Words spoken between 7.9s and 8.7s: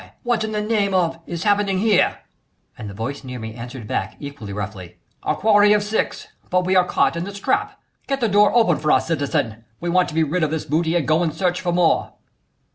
get the door